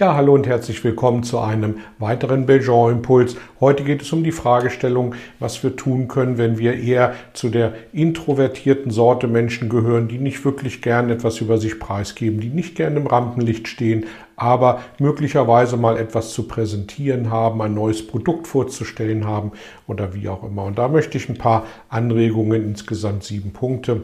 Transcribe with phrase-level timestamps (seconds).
[0.00, 3.36] Ja, hallo und herzlich willkommen zu einem weiteren Belgian Impuls.
[3.58, 7.72] Heute geht es um die Fragestellung, was wir tun können, wenn wir eher zu der
[7.92, 12.96] introvertierten Sorte Menschen gehören, die nicht wirklich gern etwas über sich preisgeben, die nicht gern
[12.96, 19.50] im Rampenlicht stehen, aber möglicherweise mal etwas zu präsentieren haben, ein neues Produkt vorzustellen haben
[19.88, 20.66] oder wie auch immer.
[20.66, 24.02] Und da möchte ich ein paar Anregungen, insgesamt sieben Punkte,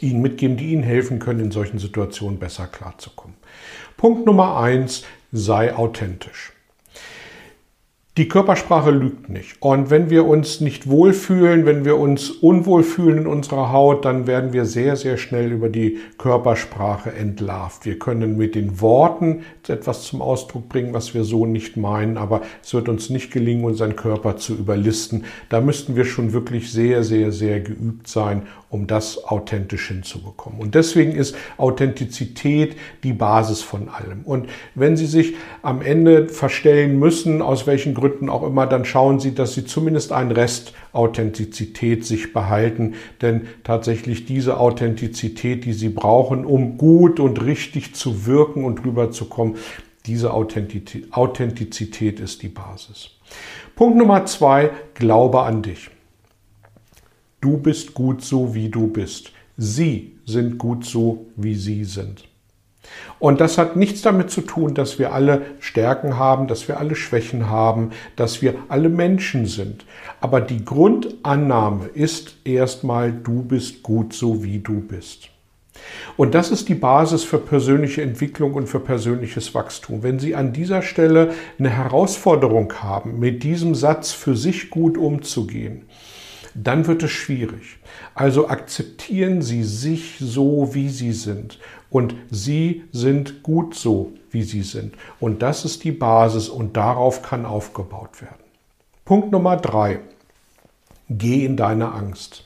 [0.00, 3.36] Ihnen mitgeben, die Ihnen helfen können, in solchen Situationen besser klarzukommen.
[3.96, 6.52] Punkt Nummer eins, sei authentisch.
[8.16, 9.62] Die Körpersprache lügt nicht.
[9.62, 14.26] Und wenn wir uns nicht wohlfühlen, wenn wir uns unwohl fühlen in unserer Haut, dann
[14.26, 17.86] werden wir sehr, sehr schnell über die Körpersprache entlarvt.
[17.86, 22.42] Wir können mit den Worten etwas zum Ausdruck bringen, was wir so nicht meinen, aber
[22.64, 25.24] es wird uns nicht gelingen, unseren Körper zu überlisten.
[25.48, 30.60] Da müssten wir schon wirklich sehr, sehr, sehr geübt sein, um das authentisch hinzubekommen.
[30.60, 34.22] Und deswegen ist Authentizität die Basis von allem.
[34.22, 39.18] Und wenn Sie sich am Ende verstellen müssen, aus welchen Gründen auch immer, dann schauen
[39.18, 42.94] Sie, dass Sie zumindest einen Rest Authentizität sich behalten.
[43.20, 49.56] Denn tatsächlich diese Authentizität, die Sie brauchen, um gut und richtig zu wirken und rüberzukommen,
[50.06, 53.10] diese Authentizität, Authentizität ist die Basis.
[53.74, 55.90] Punkt Nummer zwei, glaube an dich.
[57.40, 59.32] Du bist gut so, wie du bist.
[59.56, 62.28] Sie sind gut so, wie sie sind.
[63.18, 66.96] Und das hat nichts damit zu tun, dass wir alle Stärken haben, dass wir alle
[66.96, 69.84] Schwächen haben, dass wir alle Menschen sind.
[70.20, 75.28] Aber die Grundannahme ist erstmal, du bist gut so, wie du bist.
[76.16, 80.02] Und das ist die Basis für persönliche Entwicklung und für persönliches Wachstum.
[80.02, 85.86] Wenn Sie an dieser Stelle eine Herausforderung haben, mit diesem Satz für sich gut umzugehen,
[86.54, 87.78] dann wird es schwierig.
[88.14, 91.58] Also akzeptieren Sie sich so, wie Sie sind.
[91.90, 94.94] Und Sie sind gut so, wie Sie sind.
[95.18, 98.44] Und das ist die Basis und darauf kann aufgebaut werden.
[99.04, 100.00] Punkt Nummer drei.
[101.08, 102.44] Geh in deine Angst.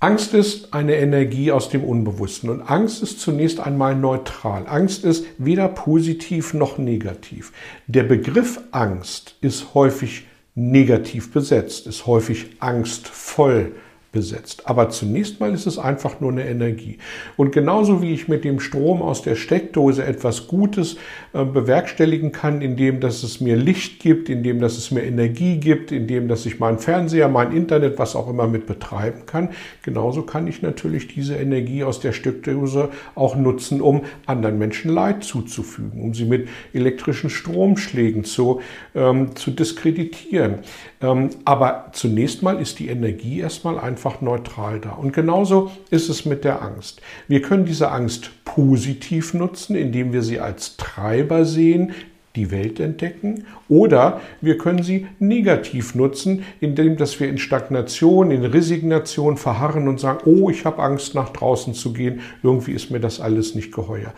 [0.00, 4.64] Angst ist eine Energie aus dem Unbewussten und Angst ist zunächst einmal neutral.
[4.68, 7.52] Angst ist weder positiv noch negativ.
[7.88, 10.26] Der Begriff Angst ist häufig
[10.58, 13.76] negativ besetzt, ist häufig angstvoll
[14.10, 14.66] besetzt.
[14.66, 16.96] Aber zunächst mal ist es einfach nur eine Energie.
[17.36, 20.96] Und genauso wie ich mit dem Strom aus der Steckdose etwas Gutes
[21.34, 25.92] äh, bewerkstelligen kann, indem dass es mir Licht gibt, indem dass es mir Energie gibt,
[25.92, 29.50] indem dass ich meinen Fernseher, mein Internet, was auch immer mit betreiben kann,
[29.82, 35.22] genauso kann ich natürlich diese Energie aus der Steckdose auch nutzen, um anderen Menschen Leid
[35.22, 38.62] zuzufügen, um sie mit elektrischen Stromschlägen zu,
[38.94, 40.60] ähm, zu diskreditieren.
[41.02, 44.90] Ähm, aber zunächst mal ist die Energie erstmal einfach einfach neutral da.
[44.90, 47.00] Und genauso ist es mit der Angst.
[47.26, 51.92] Wir können diese Angst positiv nutzen, indem wir sie als Treiber sehen,
[52.36, 58.44] die Welt entdecken oder wir können sie negativ nutzen, indem dass wir in Stagnation, in
[58.44, 63.00] Resignation verharren und sagen, oh, ich habe Angst nach draußen zu gehen, irgendwie ist mir
[63.00, 64.14] das alles nicht geheuer.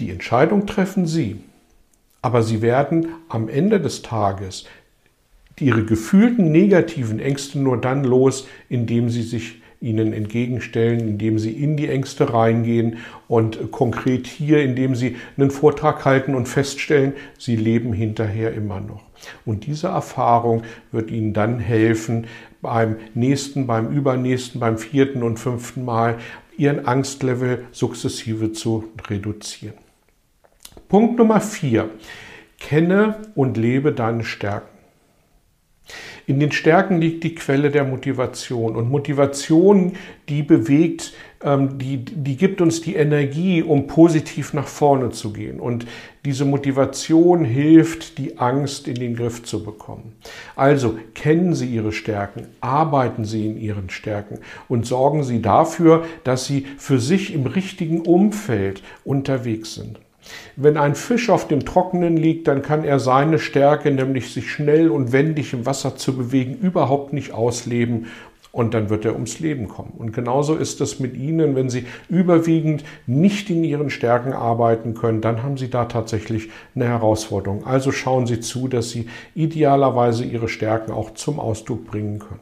[0.00, 1.36] Die Entscheidung treffen Sie,
[2.22, 4.64] aber Sie werden am Ende des Tages
[5.60, 11.76] ihre gefühlten negativen Ängste nur dann los, indem sie sich ihnen entgegenstellen, indem sie in
[11.76, 17.92] die Ängste reingehen und konkret hier, indem sie einen Vortrag halten und feststellen, sie leben
[17.92, 19.02] hinterher immer noch.
[19.44, 20.62] Und diese Erfahrung
[20.92, 22.26] wird ihnen dann helfen,
[22.60, 26.18] beim nächsten, beim übernächsten, beim vierten und fünften Mal
[26.56, 29.74] ihren Angstlevel sukzessive zu reduzieren.
[30.88, 31.90] Punkt Nummer vier.
[32.60, 34.71] Kenne und lebe deine Stärken.
[36.26, 38.76] In den Stärken liegt die Quelle der Motivation.
[38.76, 39.92] Und Motivation,
[40.28, 45.58] die bewegt, ähm, die, die gibt uns die Energie, um positiv nach vorne zu gehen.
[45.58, 45.86] Und
[46.24, 50.12] diese Motivation hilft, die Angst in den Griff zu bekommen.
[50.54, 56.46] Also kennen Sie Ihre Stärken, arbeiten Sie in Ihren Stärken und sorgen Sie dafür, dass
[56.46, 59.98] Sie für sich im richtigen Umfeld unterwegs sind.
[60.56, 64.90] Wenn ein Fisch auf dem Trockenen liegt, dann kann er seine Stärke, nämlich sich schnell
[64.90, 68.06] und wendig im Wasser zu bewegen, überhaupt nicht ausleben
[68.52, 69.94] und dann wird er ums Leben kommen.
[69.96, 75.22] Und genauso ist es mit Ihnen, wenn Sie überwiegend nicht in Ihren Stärken arbeiten können,
[75.22, 77.66] dann haben Sie da tatsächlich eine Herausforderung.
[77.66, 82.40] Also schauen Sie zu, dass Sie idealerweise Ihre Stärken auch zum Ausdruck bringen können.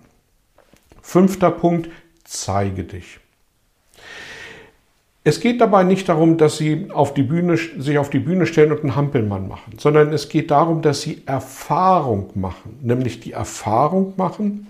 [1.01, 1.89] Fünfter Punkt,
[2.25, 3.21] zeige dich.
[5.23, 8.73] Es geht dabei nicht darum, dass Sie auf die Bühne, sich auf die Bühne stellen
[8.73, 14.15] und einen Hampelmann machen, sondern es geht darum, dass Sie Erfahrung machen, nämlich die Erfahrung
[14.17, 14.67] machen,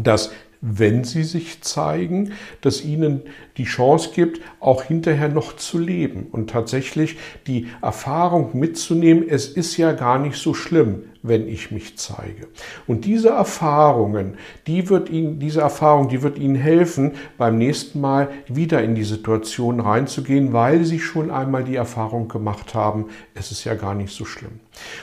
[0.00, 0.30] dass
[0.62, 3.22] wenn sie sich zeigen, dass ihnen
[3.56, 6.28] die Chance gibt, auch hinterher noch zu leben.
[6.30, 7.16] Und tatsächlich
[7.48, 12.48] die Erfahrung mitzunehmen, es ist ja gar nicht so schlimm, wenn ich mich zeige.
[12.86, 14.36] Und diese Erfahrungen,
[14.66, 19.04] die wird Ihnen, diese Erfahrung, die wird Ihnen helfen, beim nächsten Mal wieder in die
[19.04, 24.14] Situation reinzugehen, weil Sie schon einmal die Erfahrung gemacht haben, es ist ja gar nicht
[24.14, 24.60] so schlimm.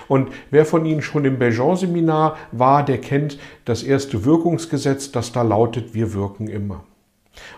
[0.07, 5.41] Und wer von Ihnen schon im Belgian-Seminar war, der kennt das erste Wirkungsgesetz, das da
[5.41, 6.83] lautet, wir wirken immer.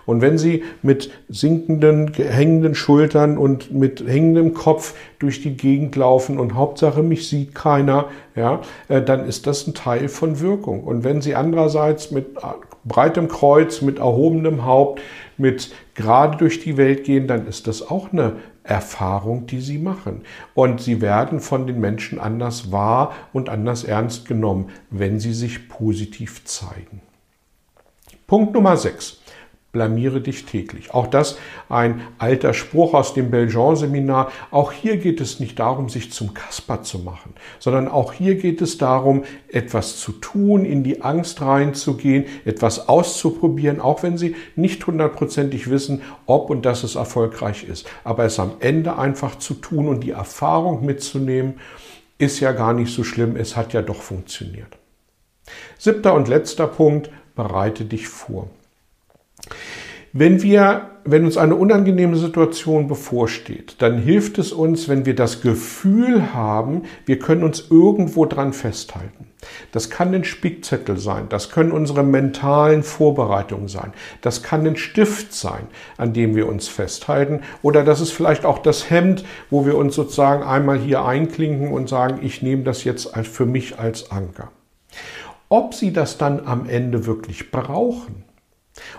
[0.05, 6.39] Und wenn Sie mit sinkenden, hängenden Schultern und mit hängendem Kopf durch die Gegend laufen
[6.39, 10.83] und Hauptsache mich sieht keiner, ja, äh, dann ist das ein Teil von Wirkung.
[10.83, 12.37] Und wenn Sie andererseits mit
[12.83, 15.01] breitem Kreuz, mit erhobenem Haupt,
[15.37, 20.21] mit gerade durch die Welt gehen, dann ist das auch eine Erfahrung, die Sie machen.
[20.53, 25.67] Und Sie werden von den Menschen anders wahr und anders ernst genommen, wenn Sie sich
[25.67, 27.01] positiv zeigen.
[28.27, 29.20] Punkt Nummer 6
[29.71, 30.93] blamiere dich täglich.
[30.93, 31.37] Auch das
[31.69, 34.31] ein alter Spruch aus dem Belgian-Seminar.
[34.51, 38.61] Auch hier geht es nicht darum, sich zum Kasper zu machen, sondern auch hier geht
[38.61, 44.85] es darum, etwas zu tun, in die Angst reinzugehen, etwas auszuprobieren, auch wenn Sie nicht
[44.85, 47.87] hundertprozentig wissen, ob und dass es erfolgreich ist.
[48.03, 51.59] Aber es am Ende einfach zu tun und die Erfahrung mitzunehmen,
[52.17, 53.35] ist ja gar nicht so schlimm.
[53.35, 54.77] Es hat ja doch funktioniert.
[55.77, 58.49] Siebter und letzter Punkt, bereite dich vor.
[60.13, 65.41] Wenn wir, wenn uns eine unangenehme Situation bevorsteht, dann hilft es uns, wenn wir das
[65.41, 69.27] Gefühl haben, wir können uns irgendwo dran festhalten.
[69.71, 75.33] Das kann ein Spickzettel sein, das können unsere mentalen Vorbereitungen sein, das kann ein Stift
[75.33, 75.67] sein,
[75.97, 79.95] an dem wir uns festhalten, oder das ist vielleicht auch das Hemd, wo wir uns
[79.95, 84.51] sozusagen einmal hier einklinken und sagen, ich nehme das jetzt für mich als Anker.
[85.47, 88.25] Ob Sie das dann am Ende wirklich brauchen,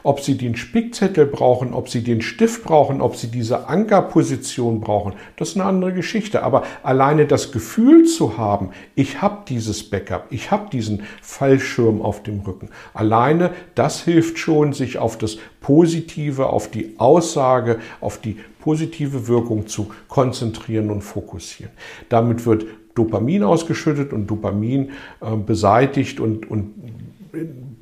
[0.02, 5.14] ob Sie den Spickzettel brauchen, ob Sie den Stift brauchen, ob Sie diese Ankerposition brauchen,
[5.36, 6.42] das ist eine andere Geschichte.
[6.42, 12.22] Aber alleine das Gefühl zu haben, ich habe dieses Backup, ich habe diesen Fallschirm auf
[12.22, 18.36] dem Rücken, alleine das hilft schon, sich auf das Positive, auf die Aussage, auf die
[18.60, 21.72] positive Wirkung zu konzentrieren und fokussieren.
[22.08, 22.64] Damit wird
[22.94, 24.90] Dopamin ausgeschüttet und Dopamin
[25.20, 26.74] äh, beseitigt und, und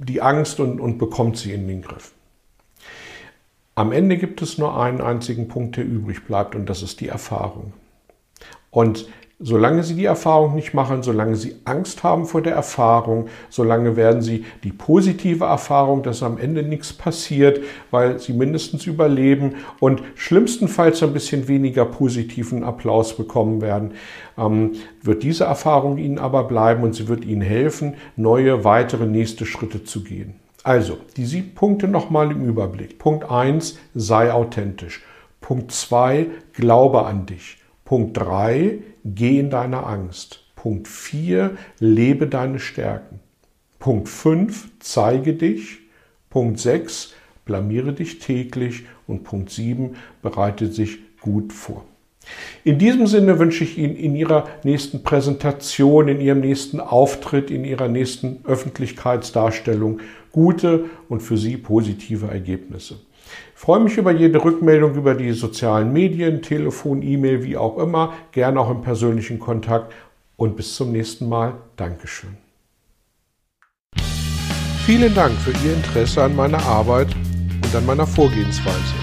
[0.04, 2.12] die Angst und, und bekommt sie in den Griff.
[3.74, 7.08] Am Ende gibt es nur einen einzigen Punkt, der übrig bleibt, und das ist die
[7.08, 7.72] Erfahrung.
[8.70, 9.08] Und
[9.42, 14.20] solange Sie die Erfahrung nicht machen, solange Sie Angst haben vor der Erfahrung, solange werden
[14.20, 17.60] Sie die positive Erfahrung, dass am Ende nichts passiert,
[17.90, 23.92] weil Sie mindestens überleben und schlimmstenfalls ein bisschen weniger positiven Applaus bekommen werden,
[24.36, 24.72] ähm,
[25.02, 29.84] wird diese Erfahrung Ihnen aber bleiben und sie wird Ihnen helfen, neue, weitere, nächste Schritte
[29.84, 30.34] zu gehen.
[30.62, 32.98] Also, die sieben Punkte nochmal im Überblick.
[32.98, 35.02] Punkt 1, sei authentisch.
[35.40, 37.56] Punkt 2, glaube an dich.
[37.86, 40.44] Punkt 3, geh in deine Angst.
[40.56, 43.20] Punkt 4, lebe deine Stärken.
[43.78, 45.78] Punkt 5, zeige dich.
[46.28, 48.84] Punkt 6, blamiere dich täglich.
[49.06, 51.84] Und Punkt 7, bereite sich gut vor.
[52.64, 57.64] In diesem Sinne wünsche ich Ihnen in Ihrer nächsten Präsentation, in Ihrem nächsten Auftritt, in
[57.64, 63.00] Ihrer nächsten Öffentlichkeitsdarstellung gute und für Sie positive Ergebnisse.
[63.54, 68.14] Ich freue mich über jede Rückmeldung über die sozialen Medien, Telefon, E-Mail, wie auch immer,
[68.32, 69.92] gerne auch im persönlichen Kontakt
[70.36, 71.54] und bis zum nächsten Mal.
[71.76, 72.36] Dankeschön.
[74.86, 77.08] Vielen Dank für Ihr Interesse an meiner Arbeit
[77.62, 78.94] und an meiner Vorgehensweise.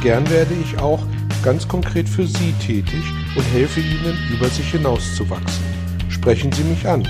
[0.00, 1.02] Gern werde ich auch
[1.42, 3.02] ganz konkret für Sie tätig
[3.36, 5.64] und helfe Ihnen, über sich hinauszuwachsen.
[6.08, 7.02] Sprechen Sie mich an.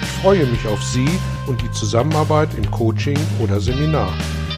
[0.00, 1.08] Ich freue mich auf Sie
[1.46, 4.12] und die Zusammenarbeit im Coaching oder Seminar.